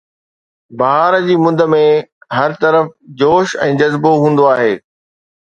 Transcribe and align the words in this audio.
بهار 0.79 1.17
جي 1.27 1.35
مند 1.43 1.61
۾ 1.75 1.83
هر 2.37 2.57
طرف 2.63 2.89
جوش 3.23 3.55
۽ 3.69 3.79
جذبو 3.83 4.15
هوندو 4.25 4.51
آهي 4.57 4.73